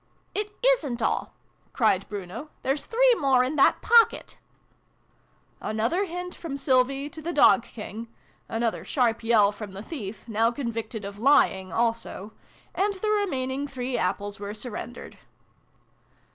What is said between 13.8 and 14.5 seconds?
apples